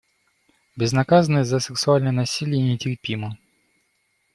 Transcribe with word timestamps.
Безнаказанность 0.75 1.51
за 1.51 1.59
сексуальное 1.59 2.11
насилие 2.11 2.59
нетерпима. 2.59 3.37